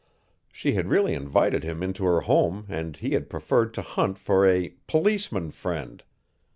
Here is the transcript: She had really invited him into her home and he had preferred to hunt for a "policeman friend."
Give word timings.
She 0.51 0.73
had 0.73 0.87
really 0.87 1.13
invited 1.13 1.63
him 1.63 1.83
into 1.83 2.05
her 2.05 2.21
home 2.21 2.65
and 2.67 2.97
he 2.97 3.11
had 3.13 3.29
preferred 3.29 3.71
to 3.75 3.83
hunt 3.83 4.17
for 4.17 4.47
a 4.49 4.73
"policeman 4.87 5.51
friend." 5.51 6.01